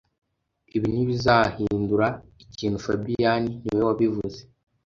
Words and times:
Ibi 0.75 0.87
ntibizahindura 0.91 2.07
ikintu 2.45 2.77
fabien 2.85 3.43
niwe 3.63 3.81
wabivuze 3.89 4.39